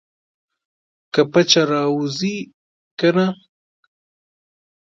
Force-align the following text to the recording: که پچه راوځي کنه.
که 1.13 1.21
پچه 1.31 1.61
راوځي 1.71 2.37
کنه. 2.99 3.27